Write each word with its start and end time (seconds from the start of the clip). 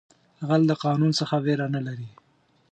غل 0.47 0.61
د 0.69 0.73
قانون 0.83 1.11
څخه 1.19 1.35
ویره 1.45 1.67
نه 1.75 1.81
لري 1.87 2.09